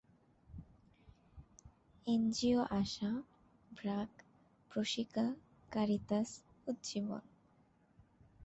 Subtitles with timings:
[2.07, 3.11] NGO ASA,
[3.71, 4.11] BRAC,
[4.71, 5.25] Proshika,
[5.71, 6.29] Caritas,
[6.67, 7.23] Ujjivan.